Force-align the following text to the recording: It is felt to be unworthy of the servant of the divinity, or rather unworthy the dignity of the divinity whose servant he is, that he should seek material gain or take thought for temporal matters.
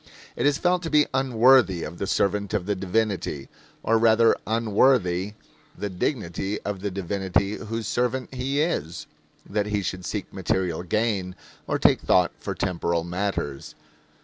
It 0.35 0.47
is 0.47 0.57
felt 0.57 0.81
to 0.81 0.89
be 0.89 1.05
unworthy 1.13 1.83
of 1.83 1.99
the 1.99 2.07
servant 2.07 2.55
of 2.55 2.65
the 2.65 2.73
divinity, 2.73 3.49
or 3.83 3.99
rather 3.99 4.35
unworthy 4.47 5.33
the 5.77 5.91
dignity 5.91 6.59
of 6.61 6.79
the 6.79 6.89
divinity 6.89 7.57
whose 7.57 7.87
servant 7.87 8.33
he 8.33 8.61
is, 8.61 9.05
that 9.47 9.67
he 9.67 9.83
should 9.83 10.03
seek 10.03 10.33
material 10.33 10.81
gain 10.81 11.35
or 11.67 11.77
take 11.77 12.01
thought 12.01 12.31
for 12.39 12.55
temporal 12.55 13.03
matters. 13.03 13.75